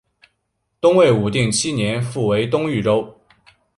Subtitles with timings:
[0.81, 3.15] 东魏武定七年复为东豫州。